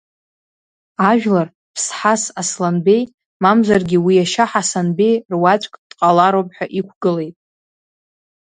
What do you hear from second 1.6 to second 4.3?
ԥсҳас Асланбеи, мамзаргьы уи